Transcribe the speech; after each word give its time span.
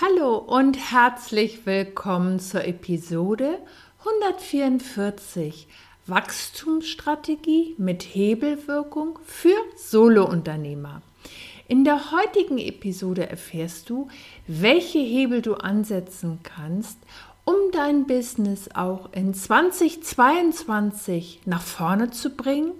Hallo 0.00 0.38
und 0.38 0.90
herzlich 0.90 1.66
willkommen 1.66 2.40
zur 2.40 2.64
Episode 2.64 3.60
144 4.00 5.68
Wachstumsstrategie 6.08 7.76
mit 7.78 8.02
Hebelwirkung 8.02 9.20
für 9.22 9.54
Solounternehmer. 9.76 11.00
In 11.68 11.84
der 11.84 12.10
heutigen 12.10 12.58
Episode 12.58 13.30
erfährst 13.30 13.88
du, 13.88 14.08
welche 14.48 14.98
Hebel 14.98 15.42
du 15.42 15.54
ansetzen 15.54 16.40
kannst, 16.42 16.98
um 17.44 17.54
dein 17.70 18.08
Business 18.08 18.70
auch 18.74 19.12
in 19.12 19.32
2022 19.32 21.42
nach 21.44 21.62
vorne 21.62 22.10
zu 22.10 22.30
bringen 22.30 22.72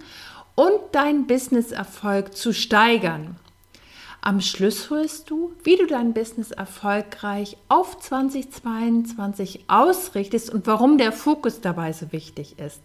und 0.55 0.81
deinen 0.91 1.27
Businesserfolg 1.27 2.35
zu 2.35 2.51
steigern. 2.51 3.37
Am 4.27 4.41
Schluss 4.41 4.89
hörst 4.89 5.29
du, 5.29 5.53
wie 5.63 5.77
du 5.77 5.85
dein 5.85 6.15
Business 6.15 6.49
erfolgreich 6.49 7.57
auf 7.69 7.99
2022 7.99 9.65
ausrichtest 9.67 10.51
und 10.51 10.65
warum 10.65 10.97
der 10.97 11.11
Fokus 11.11 11.61
dabei 11.61 11.93
so 11.93 12.11
wichtig 12.11 12.57
ist. 12.57 12.81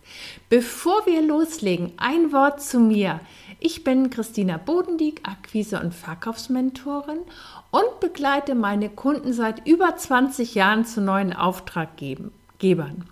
Bevor 0.50 1.06
wir 1.06 1.22
loslegen, 1.22 1.92
ein 1.96 2.30
Wort 2.34 2.60
zu 2.60 2.78
mir. 2.78 3.20
Ich 3.58 3.84
bin 3.84 4.10
Christina 4.10 4.58
Bodendieck, 4.58 5.22
Akquise- 5.26 5.80
und 5.80 5.94
Verkaufsmentorin 5.94 7.20
und 7.70 8.00
begleite 8.00 8.54
meine 8.54 8.90
Kunden 8.90 9.32
seit 9.32 9.66
über 9.66 9.96
20 9.96 10.54
Jahren 10.54 10.84
zu 10.84 11.00
neuen 11.00 11.32
Auftraggebern. 11.32 13.06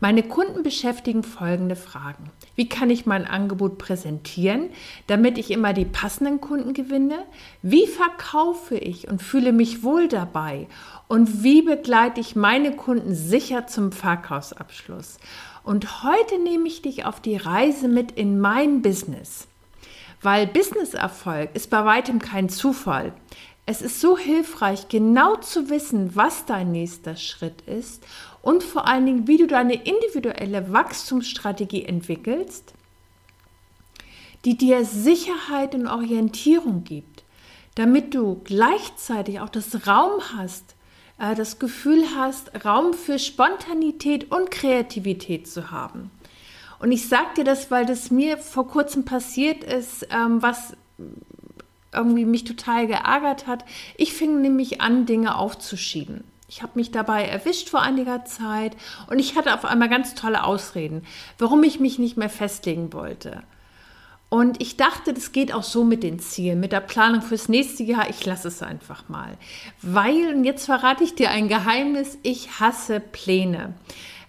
Meine 0.00 0.22
Kunden 0.22 0.62
beschäftigen 0.62 1.24
folgende 1.24 1.74
Fragen. 1.74 2.30
Wie 2.54 2.68
kann 2.68 2.88
ich 2.88 3.04
mein 3.04 3.26
Angebot 3.26 3.78
präsentieren, 3.78 4.70
damit 5.08 5.38
ich 5.38 5.50
immer 5.50 5.72
die 5.72 5.84
passenden 5.84 6.40
Kunden 6.40 6.72
gewinne? 6.72 7.24
Wie 7.62 7.88
verkaufe 7.88 8.76
ich 8.76 9.08
und 9.08 9.20
fühle 9.20 9.52
mich 9.52 9.82
wohl 9.82 10.06
dabei? 10.06 10.68
Und 11.08 11.42
wie 11.42 11.62
begleite 11.62 12.20
ich 12.20 12.36
meine 12.36 12.76
Kunden 12.76 13.12
sicher 13.12 13.66
zum 13.66 13.90
Verkaufsabschluss? 13.90 15.18
Und 15.64 16.04
heute 16.04 16.38
nehme 16.44 16.68
ich 16.68 16.80
dich 16.80 17.04
auf 17.04 17.20
die 17.20 17.36
Reise 17.36 17.88
mit 17.88 18.12
in 18.12 18.38
mein 18.38 18.82
Business. 18.82 19.48
Weil 20.22 20.46
Businesserfolg 20.46 21.50
ist 21.54 21.70
bei 21.70 21.84
weitem 21.84 22.20
kein 22.20 22.48
Zufall. 22.48 23.12
Es 23.70 23.82
ist 23.82 24.00
so 24.00 24.16
hilfreich, 24.16 24.88
genau 24.88 25.36
zu 25.36 25.68
wissen, 25.68 26.16
was 26.16 26.46
dein 26.46 26.72
nächster 26.72 27.16
Schritt 27.16 27.60
ist 27.66 28.02
und 28.40 28.62
vor 28.62 28.88
allen 28.88 29.04
Dingen, 29.04 29.28
wie 29.28 29.36
du 29.36 29.46
deine 29.46 29.74
individuelle 29.74 30.72
Wachstumsstrategie 30.72 31.84
entwickelst, 31.84 32.72
die 34.46 34.56
dir 34.56 34.86
Sicherheit 34.86 35.74
und 35.74 35.86
Orientierung 35.86 36.84
gibt, 36.84 37.24
damit 37.74 38.14
du 38.14 38.40
gleichzeitig 38.42 39.40
auch 39.40 39.50
das 39.50 39.86
Raum 39.86 40.22
hast, 40.34 40.74
äh, 41.18 41.34
das 41.34 41.58
Gefühl 41.58 42.04
hast, 42.16 42.64
Raum 42.64 42.94
für 42.94 43.18
Spontanität 43.18 44.32
und 44.32 44.50
Kreativität 44.50 45.46
zu 45.46 45.70
haben. 45.70 46.10
Und 46.78 46.90
ich 46.90 47.06
sage 47.06 47.34
dir 47.36 47.44
das, 47.44 47.70
weil 47.70 47.84
das 47.84 48.10
mir 48.10 48.38
vor 48.38 48.66
kurzem 48.66 49.04
passiert 49.04 49.62
ist, 49.62 50.08
ähm, 50.10 50.40
was 50.40 50.72
irgendwie 51.92 52.24
mich 52.24 52.44
total 52.44 52.86
geärgert 52.86 53.46
hat. 53.46 53.64
Ich 53.96 54.12
fing 54.12 54.40
nämlich 54.40 54.80
an, 54.80 55.06
Dinge 55.06 55.36
aufzuschieben. 55.36 56.24
Ich 56.48 56.62
habe 56.62 56.72
mich 56.76 56.90
dabei 56.90 57.24
erwischt 57.26 57.68
vor 57.68 57.82
einiger 57.82 58.24
Zeit 58.24 58.74
und 59.08 59.18
ich 59.18 59.36
hatte 59.36 59.52
auf 59.52 59.64
einmal 59.66 59.90
ganz 59.90 60.14
tolle 60.14 60.44
Ausreden, 60.44 61.02
warum 61.38 61.62
ich 61.62 61.78
mich 61.78 61.98
nicht 61.98 62.16
mehr 62.16 62.30
festlegen 62.30 62.92
wollte. 62.92 63.42
Und 64.30 64.60
ich 64.60 64.76
dachte, 64.76 65.14
das 65.14 65.32
geht 65.32 65.54
auch 65.54 65.62
so 65.62 65.84
mit 65.84 66.02
den 66.02 66.18
Zielen, 66.18 66.60
mit 66.60 66.72
der 66.72 66.80
Planung 66.80 67.22
fürs 67.22 67.48
nächste 67.48 67.82
Jahr. 67.82 68.10
Ich 68.10 68.24
lasse 68.26 68.48
es 68.48 68.62
einfach 68.62 69.08
mal. 69.08 69.38
Weil, 69.80 70.34
und 70.34 70.44
jetzt 70.44 70.66
verrate 70.66 71.02
ich 71.02 71.14
dir 71.14 71.30
ein 71.30 71.48
Geheimnis, 71.48 72.18
ich 72.22 72.60
hasse 72.60 73.00
Pläne. 73.00 73.74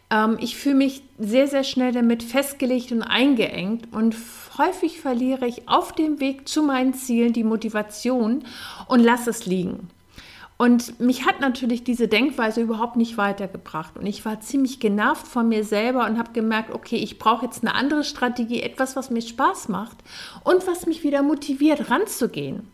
Ähm, 0.10 0.38
ich 0.40 0.58
fühle 0.58 0.76
mich 0.76 1.04
sehr, 1.18 1.48
sehr 1.48 1.64
schnell 1.64 1.92
damit 1.92 2.24
festgelegt 2.24 2.92
und 2.92 3.04
eingeengt 3.04 3.94
und 3.94 4.16
häufig 4.58 5.00
verliere 5.00 5.48
ich 5.48 5.68
auf 5.68 5.94
dem 5.94 6.20
Weg 6.20 6.48
zu 6.48 6.64
meinen 6.64 6.94
Zielen 6.94 7.34
die 7.34 7.44
Motivation 7.44 8.44
und 8.88 9.00
lasse 9.00 9.30
es 9.30 9.46
liegen. 9.46 9.90
Und 10.62 11.00
mich 11.00 11.26
hat 11.26 11.40
natürlich 11.40 11.86
diese 11.86 12.10
Denkweise 12.10 12.60
überhaupt 12.60 12.98
nicht 12.98 13.16
weitergebracht. 13.16 13.98
Und 13.98 14.06
ich 14.06 14.26
war 14.26 14.42
ziemlich 14.42 14.82
genervt 14.82 15.26
von 15.26 15.48
mir 15.48 15.64
selber 15.64 16.06
und 16.06 16.18
habe 16.18 16.34
gemerkt, 16.34 16.74
okay, 16.74 16.98
ich 16.98 17.18
brauche 17.18 17.46
jetzt 17.46 17.64
eine 17.64 17.76
andere 17.76 18.04
Strategie, 18.04 18.62
etwas, 18.62 18.98
was 18.98 19.10
mir 19.10 19.22
Spaß 19.22 19.70
macht 19.70 19.96
und 20.44 20.68
was 20.68 20.86
mich 20.86 21.02
wieder 21.02 21.24
motiviert, 21.24 21.90
ranzugehen. 21.90 22.68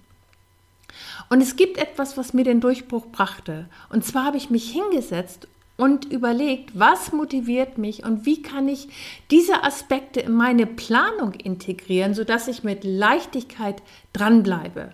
Und 1.30 1.42
es 1.42 1.58
gibt 1.58 1.78
etwas, 1.78 2.18
was 2.18 2.34
mir 2.34 2.44
den 2.44 2.60
Durchbruch 2.60 3.06
brachte. 3.12 3.70
Und 3.90 4.04
zwar 4.04 4.26
habe 4.26 4.38
ich 4.38 4.50
mich 4.50 4.72
hingesetzt 4.72 5.48
und 5.78 6.06
überlegt, 6.06 6.78
was 6.78 7.12
motiviert 7.12 7.78
mich 7.78 8.04
und 8.06 8.26
wie 8.26 8.42
kann 8.42 8.68
ich 8.68 8.88
diese 9.32 9.64
Aspekte 9.64 10.22
in 10.22 10.34
meine 10.34 10.66
Planung 10.66 11.34
integrieren, 11.34 12.14
sodass 12.14 12.48
ich 12.48 12.64
mit 12.64 12.84
Leichtigkeit 12.84 13.82
dranbleibe. 14.14 14.94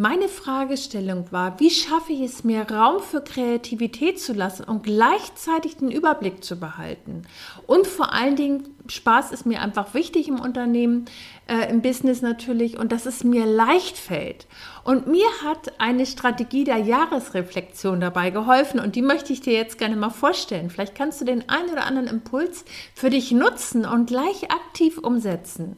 Meine 0.00 0.28
Fragestellung 0.28 1.32
war, 1.32 1.58
wie 1.58 1.70
schaffe 1.70 2.12
ich 2.12 2.20
es 2.20 2.44
mir, 2.44 2.70
Raum 2.70 3.02
für 3.02 3.20
Kreativität 3.20 4.20
zu 4.20 4.32
lassen 4.32 4.62
und 4.62 4.84
gleichzeitig 4.84 5.78
den 5.78 5.90
Überblick 5.90 6.44
zu 6.44 6.54
behalten? 6.54 7.22
Und 7.66 7.88
vor 7.88 8.12
allen 8.12 8.36
Dingen, 8.36 8.77
Spaß 8.88 9.32
ist 9.32 9.46
mir 9.46 9.60
einfach 9.60 9.94
wichtig 9.94 10.28
im 10.28 10.40
Unternehmen, 10.40 11.04
äh, 11.46 11.70
im 11.70 11.82
Business 11.82 12.22
natürlich, 12.22 12.78
und 12.78 12.92
dass 12.92 13.06
es 13.06 13.24
mir 13.24 13.46
leicht 13.46 13.96
fällt. 13.96 14.46
Und 14.84 15.06
mir 15.06 15.26
hat 15.44 15.80
eine 15.80 16.06
Strategie 16.06 16.64
der 16.64 16.78
Jahresreflexion 16.78 18.00
dabei 18.00 18.30
geholfen 18.30 18.80
und 18.80 18.96
die 18.96 19.02
möchte 19.02 19.32
ich 19.32 19.40
dir 19.40 19.52
jetzt 19.52 19.78
gerne 19.78 19.96
mal 19.96 20.10
vorstellen. 20.10 20.70
Vielleicht 20.70 20.94
kannst 20.94 21.20
du 21.20 21.24
den 21.24 21.48
einen 21.48 21.70
oder 21.70 21.84
anderen 21.84 22.08
Impuls 22.08 22.64
für 22.94 23.10
dich 23.10 23.32
nutzen 23.32 23.84
und 23.84 24.06
gleich 24.06 24.50
aktiv 24.50 24.98
umsetzen. 24.98 25.76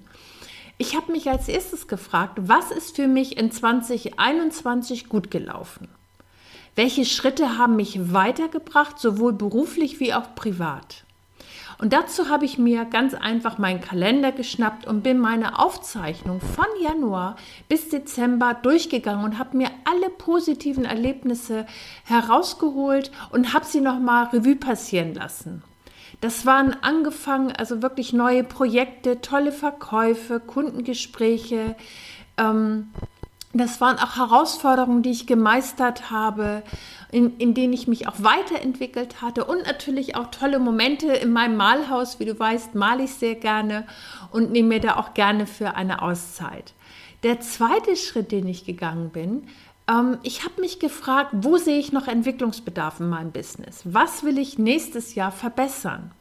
Ich 0.79 0.97
habe 0.97 1.13
mich 1.13 1.29
als 1.29 1.47
erstes 1.49 1.89
gefragt, 1.89 2.39
was 2.41 2.71
ist 2.71 2.97
für 2.97 3.07
mich 3.07 3.37
in 3.37 3.51
2021 3.51 5.09
gut 5.09 5.31
gelaufen? 5.31 5.89
Welche 6.75 7.05
Schritte 7.05 7.59
haben 7.59 7.77
mich 7.77 8.13
weitergebracht, 8.15 8.99
sowohl 8.99 9.35
beruflich 9.35 10.01
wie 10.01 10.15
auch 10.15 10.35
privat? 10.35 11.05
Und 11.81 11.95
dazu 11.95 12.29
habe 12.29 12.45
ich 12.45 12.59
mir 12.59 12.85
ganz 12.85 13.15
einfach 13.15 13.57
meinen 13.57 13.81
Kalender 13.81 14.33
geschnappt 14.33 14.87
und 14.87 15.03
bin 15.03 15.19
meine 15.19 15.59
Aufzeichnung 15.59 16.43
von 16.43 16.67
Januar 16.83 17.37
bis 17.71 17.89
Dezember 17.89 18.53
durchgegangen 18.53 19.25
und 19.25 19.39
habe 19.39 19.57
mir 19.57 19.71
alle 19.85 20.11
positiven 20.11 20.85
Erlebnisse 20.85 21.65
herausgeholt 22.05 23.11
und 23.31 23.55
habe 23.55 23.65
sie 23.65 23.81
nochmal 23.81 24.27
Revue 24.27 24.57
passieren 24.57 25.15
lassen. 25.15 25.63
Das 26.21 26.45
waren 26.45 26.77
angefangen, 26.83 27.51
also 27.51 27.81
wirklich 27.81 28.13
neue 28.13 28.45
Projekte, 28.45 29.23
tolle 29.23 29.51
Verkäufe, 29.51 30.39
Kundengespräche. 30.39 31.77
Ähm, 32.37 32.91
das 33.53 33.81
waren 33.81 33.99
auch 33.99 34.17
Herausforderungen, 34.17 35.03
die 35.03 35.11
ich 35.11 35.27
gemeistert 35.27 36.11
habe, 36.11 36.63
in, 37.11 37.37
in 37.39 37.53
denen 37.53 37.73
ich 37.73 37.89
mich 37.89 38.07
auch 38.07 38.15
weiterentwickelt 38.19 39.23
hatte 39.23 39.45
und 39.45 39.67
natürlich 39.67 40.15
auch 40.15 40.31
tolle 40.31 40.61
Momente 40.61 41.13
in 41.13 41.33
meinem 41.33 41.57
Malhaus. 41.57 42.21
Wie 42.21 42.27
du 42.27 42.39
weißt, 42.39 42.77
male 42.77 43.05
ich 43.05 43.15
sehr 43.15 43.35
gerne 43.35 43.87
und 44.31 44.53
nehme 44.53 44.69
mir 44.69 44.81
da 44.81 44.97
auch 44.97 45.15
gerne 45.15 45.47
für 45.47 45.75
eine 45.75 46.01
Auszeit. 46.03 46.75
Der 47.25 47.41
zweite 47.41 47.97
Schritt, 47.97 48.31
den 48.31 48.47
ich 48.47 48.65
gegangen 48.65 49.11
bin, 49.11 49.49
ähm, 49.89 50.19
ich 50.23 50.45
habe 50.45 50.61
mich 50.61 50.79
gefragt, 50.79 51.31
wo 51.33 51.57
sehe 51.57 51.79
ich 51.79 51.93
noch 51.93 52.07
Entwicklungsbedarf 52.07 53.01
in 53.01 53.09
meinem 53.09 53.33
Business? 53.33 53.83
Was 53.85 54.23
will 54.23 54.39
ich 54.39 54.59
nächstes 54.59 55.17
Jahr 55.17 55.33
verbessern? 55.33 56.13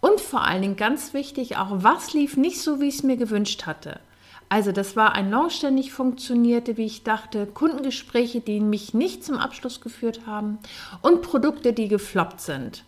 Und 0.00 0.20
vor 0.20 0.42
allen 0.42 0.62
Dingen 0.62 0.76
ganz 0.76 1.14
wichtig 1.14 1.56
auch, 1.56 1.68
was 1.70 2.12
lief 2.12 2.36
nicht 2.36 2.60
so, 2.60 2.80
wie 2.80 2.88
ich 2.88 2.96
es 2.96 3.02
mir 3.04 3.16
gewünscht 3.16 3.64
hatte? 3.64 4.00
Also 4.48 4.72
das 4.72 4.94
war 4.94 5.12
ein 5.14 5.30
Launch, 5.30 5.60
der 5.60 5.70
nicht 5.70 5.92
funktionierte, 5.92 6.76
wie 6.76 6.84
ich 6.84 7.02
dachte, 7.02 7.46
Kundengespräche, 7.46 8.40
die 8.40 8.60
mich 8.60 8.94
nicht 8.94 9.24
zum 9.24 9.36
Abschluss 9.36 9.80
geführt 9.80 10.22
haben 10.26 10.58
und 11.02 11.22
Produkte, 11.22 11.72
die 11.72 11.88
gefloppt 11.88 12.40
sind. 12.40 12.84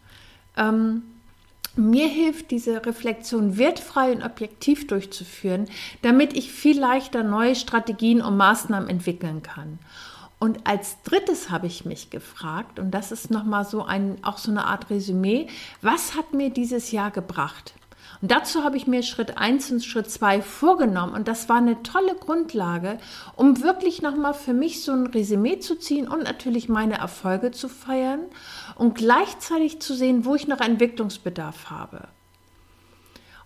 Ähm, 0.57 1.03
mir 1.77 2.09
hilft 2.09 2.51
diese 2.51 2.87
Reflexion 2.87 3.59
wertfrei 3.59 4.13
und 4.13 4.23
objektiv 4.23 4.87
durchzuführen, 4.87 5.67
damit 6.01 6.35
ich 6.35 6.51
viel 6.51 6.79
leichter 6.79 7.23
neue 7.23 7.55
Strategien 7.55 8.23
und 8.23 8.37
Maßnahmen 8.37 8.89
entwickeln 8.89 9.43
kann. 9.43 9.79
Und 10.39 10.67
als 10.67 11.03
drittes 11.03 11.51
habe 11.51 11.67
ich 11.67 11.85
mich 11.85 12.11
gefragt, 12.11 12.79
und 12.79 12.91
das 12.93 13.13
ist 13.13 13.31
nochmal 13.31 13.65
so 13.65 13.85
ein, 13.85 14.19
auch 14.23 14.39
so 14.39 14.51
eine 14.51 14.67
Art 14.67 14.91
Resümee, 14.91 15.49
was 15.83 16.15
hat 16.15 16.33
mir 16.33 16.51
dieses 16.51 16.93
Jahr 16.93 17.11
gebracht? 17.11 17.75
Und 18.23 18.31
dazu 18.31 18.65
habe 18.65 18.77
ich 18.77 18.87
mir 18.87 19.03
Schritt 19.03 19.37
1 19.39 19.71
und 19.73 19.85
Schritt 19.85 20.11
2 20.11 20.43
vorgenommen. 20.43 21.15
Und 21.15 21.29
das 21.29 21.49
war 21.49 21.57
eine 21.57 21.83
tolle 21.83 22.15
Grundlage, 22.15 22.99
um 23.35 23.63
wirklich 23.63 24.03
nochmal 24.03 24.35
für 24.35 24.55
mich 24.55 24.83
so 24.83 24.93
ein 24.93 25.07
Resümee 25.07 25.59
zu 25.59 25.79
ziehen 25.79 26.09
und 26.09 26.25
natürlich 26.25 26.69
meine 26.69 26.99
Erfolge 26.99 27.51
zu 27.51 27.69
feiern 27.69 28.21
und 28.75 28.95
gleichzeitig 28.95 29.81
zu 29.81 29.95
sehen, 29.95 30.25
wo 30.25 30.35
ich 30.35 30.49
noch 30.49 30.61
Entwicklungsbedarf 30.61 31.71
habe. 31.71 32.09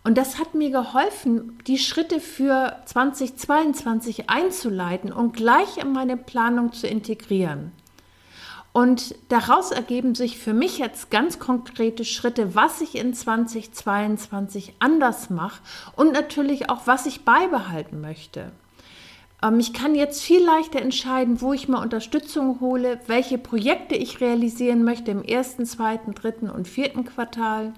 Und 0.02 0.16
das 0.16 0.38
hat 0.38 0.54
mir 0.54 0.70
geholfen, 0.70 1.58
die 1.66 1.78
Schritte 1.78 2.20
für 2.20 2.76
2022 2.86 4.30
einzuleiten 4.30 5.12
und 5.12 5.36
gleich 5.36 5.76
in 5.76 5.92
meine 5.92 6.16
Planung 6.16 6.72
zu 6.72 6.86
integrieren. 6.86 7.72
Und 8.72 9.16
daraus 9.28 9.72
ergeben 9.72 10.14
sich 10.14 10.38
für 10.38 10.54
mich 10.54 10.78
jetzt 10.78 11.10
ganz 11.10 11.40
konkrete 11.40 12.04
Schritte, 12.04 12.54
was 12.54 12.80
ich 12.80 12.94
in 12.94 13.14
2022 13.14 14.74
anders 14.78 15.28
mache 15.28 15.60
und 15.96 16.12
natürlich 16.12 16.70
auch, 16.70 16.86
was 16.86 17.06
ich 17.06 17.24
beibehalten 17.24 18.00
möchte. 18.00 18.52
Ähm, 19.42 19.58
ich 19.58 19.72
kann 19.72 19.96
jetzt 19.96 20.22
viel 20.22 20.44
leichter 20.44 20.80
entscheiden, 20.80 21.40
wo 21.40 21.52
ich 21.52 21.68
mir 21.68 21.80
Unterstützung 21.80 22.60
hole, 22.60 23.00
welche 23.06 23.38
Projekte 23.38 23.96
ich 23.96 24.20
realisieren 24.20 24.84
möchte 24.84 25.10
im 25.10 25.24
ersten, 25.24 25.66
zweiten, 25.66 26.14
dritten 26.14 26.48
und 26.48 26.68
vierten 26.68 27.04
Quartal. 27.04 27.72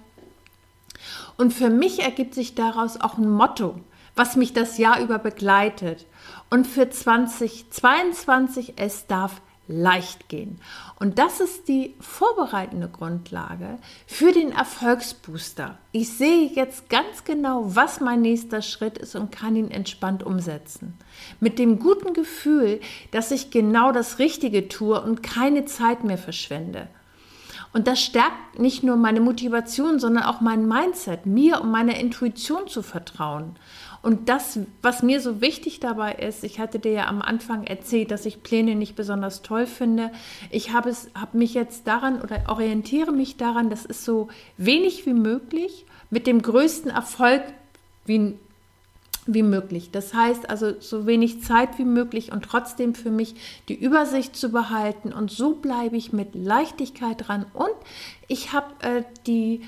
Und 1.38 1.53
für 1.53 1.71
mich 1.71 2.03
ergibt 2.03 2.35
sich 2.35 2.55
daraus 2.55 3.00
auch 3.00 3.17
ein 3.17 3.31
Motto, 3.31 3.77
was 4.15 4.37
mich 4.37 4.53
das 4.53 4.77
Jahr 4.77 5.00
über 5.00 5.19
begleitet. 5.19 6.06
Und 6.50 6.67
für 6.67 6.91
2022, 6.91 8.75
es 8.77 9.06
darf 9.06 9.41
leicht 9.73 10.29
gehen. 10.29 10.61
Und 10.99 11.19
das 11.19 11.41
ist 11.41 11.69
die 11.69 11.95
vorbereitende 12.01 12.89
Grundlage 12.89 13.79
für 14.07 14.33
den 14.33 14.53
Erfolgsbooster. 14.53 15.79
Ich 15.91 16.11
sehe 16.11 16.47
jetzt 16.47 16.89
ganz 16.89 17.25
genau, 17.25 17.75
was 17.75 18.01
mein 18.01 18.21
nächster 18.21 18.63
Schritt 18.63 18.99
ist 18.99 19.17
und 19.17 19.33
kann 19.33 19.57
ihn 19.57 19.71
entspannt 19.71 20.23
umsetzen. 20.23 20.95
Mit 21.41 21.59
dem 21.59 21.79
guten 21.79 22.13
Gefühl, 22.13 22.81
dass 23.11 23.31
ich 23.31 23.51
genau 23.51 23.93
das 23.93 24.19
Richtige 24.19 24.69
tue 24.69 25.01
und 25.01 25.23
keine 25.23 25.65
Zeit 25.65 26.05
mehr 26.05 26.19
verschwende. 26.19 26.89
Und 27.73 27.87
das 27.87 28.03
stärkt 28.03 28.59
nicht 28.59 28.83
nur 28.83 28.97
meine 28.97 29.21
Motivation, 29.21 29.99
sondern 29.99 30.25
auch 30.25 30.41
mein 30.41 30.69
Mindset, 30.69 31.25
mir 31.25 31.61
und 31.63 31.71
meiner 31.71 31.97
Intuition 31.97 32.69
zu 32.69 32.83
vertrauen. 32.83 33.57
Und 34.03 34.29
das, 34.29 34.59
was 34.83 35.03
mir 35.03 35.21
so 35.21 35.41
wichtig 35.41 35.79
dabei 35.79 36.15
ist, 36.15 36.43
ich 36.43 36.59
hatte 36.59 36.81
dir 36.81 36.93
ja 36.93 37.07
am 37.07 37.23
Anfang 37.23 37.65
erzählt, 37.65 38.11
dass 38.11 38.27
ich 38.27 38.43
Pläne 38.43 38.75
nicht 38.75 38.97
besonders 38.97 39.43
toll 39.43 39.67
finde. 39.67 40.11
Ich 40.51 40.73
habe 40.73 40.91
es, 40.91 41.09
habe 41.15 41.39
mich 41.39 41.55
jetzt 41.55 41.87
daran 41.87 42.21
oder 42.21 42.43
orientiere 42.49 43.13
mich 43.13 43.37
daran, 43.37 43.71
das 43.71 43.85
ist 43.85 44.05
so 44.05 44.29
wenig 44.57 45.07
wie 45.07 45.15
möglich 45.15 45.87
mit 46.11 46.27
dem 46.27 46.43
größten 46.43 46.91
Erfolg 46.91 47.43
wie, 48.05 48.37
wie 49.27 49.43
möglich. 49.43 49.91
Das 49.91 50.15
heißt 50.15 50.51
also 50.51 50.81
so 50.81 51.07
wenig 51.07 51.43
Zeit 51.43 51.79
wie 51.79 51.85
möglich 51.85 52.33
und 52.33 52.45
trotzdem 52.45 52.95
für 52.95 53.11
mich 53.11 53.35
die 53.69 53.75
Übersicht 53.75 54.37
zu 54.37 54.51
behalten. 54.51 55.13
Und 55.13 55.31
so 55.31 55.55
bleibe 55.55 55.97
ich 55.97 56.13
mit 56.13 56.35
Leichtigkeit 56.35 57.29
dran. 57.29 57.47
Und 57.55 57.75
ich 58.29 58.53
habe 58.53 58.73
äh, 58.83 59.03
die 59.27 59.63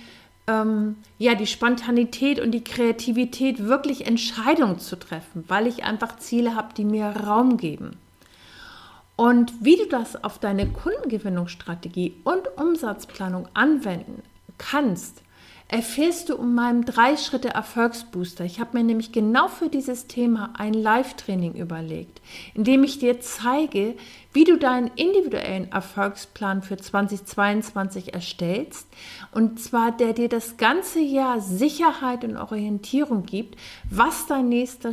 ähm, 0.46 0.96
ja, 1.18 1.34
die 1.34 1.46
Spontanität 1.46 2.40
und 2.40 2.50
die 2.50 2.64
Kreativität, 2.64 3.64
wirklich 3.64 4.06
Entscheidungen 4.06 4.78
zu 4.78 4.96
treffen, 4.96 5.44
weil 5.48 5.66
ich 5.66 5.84
einfach 5.84 6.18
Ziele 6.18 6.54
habe, 6.54 6.74
die 6.74 6.84
mir 6.84 7.06
Raum 7.06 7.56
geben. 7.56 7.96
Und 9.16 9.52
wie 9.60 9.76
du 9.76 9.86
das 9.86 10.22
auf 10.22 10.38
deine 10.38 10.68
Kundengewinnungsstrategie 10.68 12.16
und 12.24 12.42
Umsatzplanung 12.58 13.48
anwenden 13.54 14.22
kannst, 14.58 15.22
erfährst 15.74 16.28
du 16.28 16.36
um 16.36 16.54
meinem 16.54 16.84
Drei-Schritte-Erfolgsbooster. 16.84 18.44
Ich 18.44 18.60
habe 18.60 18.78
mir 18.78 18.84
nämlich 18.84 19.10
genau 19.10 19.48
für 19.48 19.68
dieses 19.68 20.06
Thema 20.06 20.52
ein 20.56 20.72
Live-Training 20.72 21.54
überlegt, 21.54 22.20
in 22.54 22.62
dem 22.62 22.84
ich 22.84 23.00
dir 23.00 23.18
zeige, 23.18 23.96
wie 24.32 24.44
du 24.44 24.56
deinen 24.56 24.92
individuellen 24.94 25.72
Erfolgsplan 25.72 26.62
für 26.62 26.76
2022 26.76 28.14
erstellst. 28.14 28.86
Und 29.32 29.58
zwar 29.58 29.90
der 29.90 30.12
dir 30.12 30.28
das 30.28 30.58
ganze 30.58 31.00
Jahr 31.00 31.40
Sicherheit 31.40 32.22
und 32.22 32.36
Orientierung 32.36 33.26
gibt, 33.26 33.58
was 33.90 34.28
dein 34.28 34.48
nächster 34.48 34.92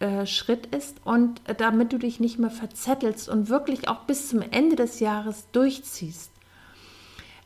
äh, 0.00 0.26
Schritt 0.26 0.74
ist 0.74 0.96
und 1.04 1.40
damit 1.58 1.92
du 1.92 1.98
dich 1.98 2.18
nicht 2.18 2.40
mehr 2.40 2.50
verzettelst 2.50 3.28
und 3.28 3.48
wirklich 3.48 3.86
auch 3.86 4.00
bis 4.06 4.28
zum 4.28 4.42
Ende 4.42 4.74
des 4.74 4.98
Jahres 4.98 5.46
durchziehst. 5.52 6.32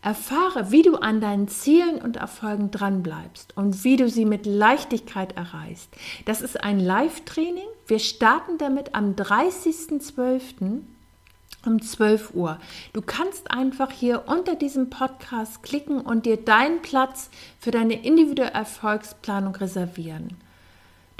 Erfahre, 0.03 0.71
wie 0.71 0.83
du 0.83 0.97
an 0.97 1.21
deinen 1.21 1.49
Zielen 1.49 2.01
und 2.01 2.17
Erfolgen 2.17 2.71
dranbleibst 2.71 3.57
und 3.57 3.85
wie 3.85 3.97
du 3.97 4.09
sie 4.09 4.25
mit 4.25 4.47
Leichtigkeit 4.47 5.37
erreichst. 5.37 5.91
Das 6.25 6.41
ist 6.41 6.63
ein 6.63 6.81
Live-Training. 6.81 7.67
Wir 7.87 7.99
starten 7.99 8.57
damit 8.57 8.95
am 8.95 9.15
30.12. 9.15 10.81
um 11.67 11.83
12 11.83 12.35
Uhr. 12.35 12.59
Du 12.95 13.03
kannst 13.03 13.51
einfach 13.51 13.91
hier 13.91 14.25
unter 14.27 14.55
diesem 14.55 14.89
Podcast 14.89 15.63
klicken 15.63 16.01
und 16.01 16.25
dir 16.25 16.39
deinen 16.39 16.81
Platz 16.81 17.29
für 17.59 17.71
deine 17.71 18.03
individuelle 18.03 18.53
Erfolgsplanung 18.53 19.55
reservieren. 19.57 20.39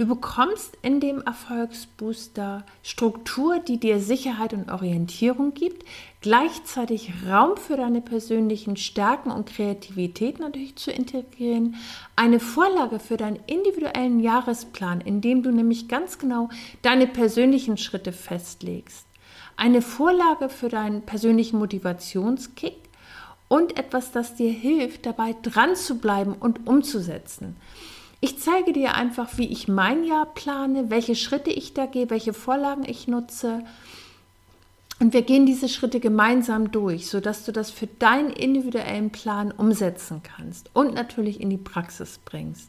Du 0.01 0.07
bekommst 0.07 0.79
in 0.81 0.99
dem 0.99 1.21
Erfolgsbooster 1.21 2.65
Struktur, 2.83 3.59
die 3.59 3.77
dir 3.77 4.01
Sicherheit 4.01 4.55
und 4.55 4.73
Orientierung 4.73 5.53
gibt, 5.53 5.85
gleichzeitig 6.23 7.13
Raum 7.29 7.59
für 7.59 7.77
deine 7.77 8.01
persönlichen 8.01 8.79
Stärken 8.79 9.31
und 9.31 9.51
Kreativität 9.51 10.39
natürlich 10.41 10.77
zu 10.77 10.91
integrieren, 10.91 11.75
eine 12.17 12.41
Vorlage 12.41 12.99
für 12.99 13.19
deinen 13.19 13.41
individuellen 13.47 14.21
Jahresplan, 14.21 15.03
in 15.03 15.21
dem 15.21 15.43
du 15.43 15.51
nämlich 15.51 15.87
ganz 15.87 16.19
genau 16.19 16.49
deine 16.81 17.07
persönlichen 17.07 17.77
Schritte 17.77 18.13
festlegst, 18.13 19.05
eine 19.59 19.83
Vorlage 19.83 20.49
für 20.49 20.71
deinen 20.71 21.03
persönlichen 21.03 21.59
Motivationskick 21.59 22.79
und 23.49 23.79
etwas, 23.79 24.13
das 24.13 24.35
dir 24.35 24.51
hilft, 24.51 25.05
dabei 25.05 25.37
dran 25.43 25.77
zu 25.77 25.99
bleiben 25.99 26.33
und 26.33 26.67
umzusetzen. 26.67 27.57
Ich 28.23 28.39
zeige 28.39 28.73
dir 28.75 28.95
einfach, 28.95 29.39
wie 29.39 29.47
ich 29.47 29.67
mein 29.67 30.05
Jahr 30.05 30.27
plane, 30.27 30.91
welche 30.91 31.15
Schritte 31.15 31.51
ich 31.51 31.73
da 31.73 31.87
gehe, 31.87 32.11
welche 32.11 32.35
Vorlagen 32.35 32.85
ich 32.87 33.09
nutze. 33.09 33.65
Und 34.99 35.15
wir 35.15 35.23
gehen 35.23 35.47
diese 35.47 35.71
Schritte 35.71 36.01
gemeinsam 36.01 36.71
durch, 36.71 37.09
sodass 37.09 37.47
du 37.47 37.53
das 37.53 37.71
für 37.71 37.87
deinen 37.87 38.29
individuellen 38.29 39.09
Plan 39.09 39.51
umsetzen 39.51 40.23
kannst 40.23 40.69
und 40.75 40.93
natürlich 40.93 41.41
in 41.41 41.49
die 41.49 41.57
Praxis 41.57 42.21
bringst. 42.23 42.69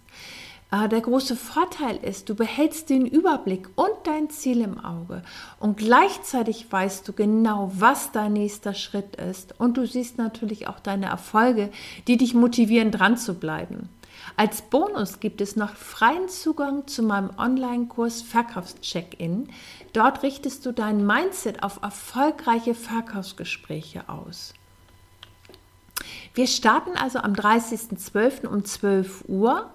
Äh, 0.72 0.88
der 0.88 1.02
große 1.02 1.36
Vorteil 1.36 1.98
ist, 1.98 2.30
du 2.30 2.36
behältst 2.36 2.90
den 2.90 3.06
Überblick 3.06 3.68
und 3.76 3.92
dein 4.06 4.30
Ziel 4.30 4.62
im 4.62 4.80
Auge 4.80 5.22
und 5.60 5.76
gleichzeitig 5.76 6.72
weißt 6.72 7.06
du 7.06 7.12
genau, 7.12 7.72
was 7.76 8.14
dein 8.14 8.32
nächster 8.32 8.74
Schritt 8.74 9.18
ist 9.18 9.60
und 9.60 9.76
du 9.76 9.86
siehst 9.86 10.18
natürlich 10.18 10.70
auch 10.70 10.80
deine 10.80 11.08
Erfolge, 11.08 11.70
die 12.08 12.16
dich 12.16 12.34
motivieren, 12.34 12.92
dran 12.92 13.18
zu 13.18 13.34
bleiben. 13.34 13.90
Als 14.38 14.62
Bonus 14.62 15.20
gibt 15.20 15.42
es 15.42 15.56
noch 15.56 15.76
freien 15.76 16.30
Zugang 16.30 16.88
zu 16.88 17.04
meinem 17.04 17.32
Online-Kurs 17.38 18.22
Verkaufscheck-In. 18.22 19.50
Dort 19.94 20.24
richtest 20.24 20.66
du 20.66 20.72
dein 20.72 21.06
Mindset 21.06 21.64
auf 21.64 21.80
erfolgreiche 21.82 22.74
Verkaufsgespräche 22.74 24.08
aus. 24.10 24.54
Wir 26.34 26.48
starten 26.48 26.98
also 26.98 27.20
am 27.20 27.34
30.12. 27.34 28.48
um 28.48 28.64
12 28.64 29.26
Uhr. 29.28 29.70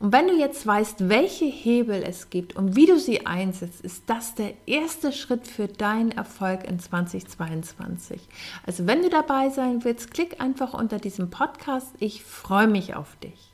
Und 0.00 0.12
wenn 0.12 0.28
du 0.28 0.34
jetzt 0.38 0.64
weißt, 0.64 1.08
welche 1.08 1.46
Hebel 1.46 2.04
es 2.06 2.30
gibt 2.30 2.54
und 2.54 2.76
wie 2.76 2.86
du 2.86 3.00
sie 3.00 3.26
einsetzt, 3.26 3.80
ist 3.80 4.04
das 4.06 4.36
der 4.36 4.54
erste 4.66 5.10
Schritt 5.10 5.48
für 5.48 5.66
deinen 5.66 6.12
Erfolg 6.12 6.62
in 6.68 6.78
2022. 6.78 8.20
Also 8.64 8.86
wenn 8.86 9.02
du 9.02 9.10
dabei 9.10 9.50
sein 9.50 9.82
willst, 9.82 10.12
klick 10.12 10.40
einfach 10.40 10.72
unter 10.72 10.98
diesem 10.98 11.30
Podcast. 11.30 11.88
Ich 11.98 12.22
freue 12.22 12.68
mich 12.68 12.94
auf 12.94 13.16
dich. 13.16 13.52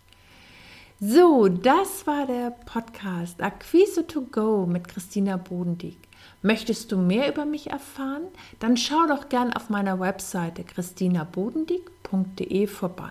So, 1.06 1.48
das 1.48 2.06
war 2.06 2.26
der 2.26 2.52
Podcast 2.64 3.42
Akquise 3.42 4.06
to 4.06 4.22
Go 4.22 4.64
mit 4.64 4.88
Christina 4.88 5.36
Bodendieck. 5.36 5.98
Möchtest 6.40 6.92
du 6.92 6.96
mehr 6.96 7.28
über 7.28 7.44
mich 7.44 7.68
erfahren? 7.68 8.22
Dann 8.58 8.78
schau 8.78 9.06
doch 9.06 9.28
gern 9.28 9.52
auf 9.52 9.68
meiner 9.68 10.00
Webseite 10.00 10.64
christinabodendieck.de 10.64 12.66
vorbei. 12.68 13.10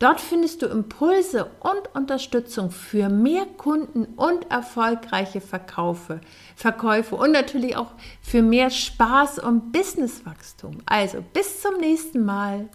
Dort 0.00 0.20
findest 0.20 0.62
du 0.62 0.66
Impulse 0.66 1.52
und 1.60 1.94
Unterstützung 1.94 2.72
für 2.72 3.08
mehr 3.08 3.46
Kunden 3.46 4.06
und 4.16 4.50
erfolgreiche 4.50 5.40
Verkaufe, 5.40 6.20
Verkäufe 6.56 7.14
und 7.14 7.30
natürlich 7.30 7.76
auch 7.76 7.92
für 8.22 8.42
mehr 8.42 8.70
Spaß 8.70 9.38
und 9.38 9.70
Businesswachstum. 9.70 10.78
Also 10.84 11.22
bis 11.32 11.62
zum 11.62 11.78
nächsten 11.78 12.24
Mal. 12.24 12.68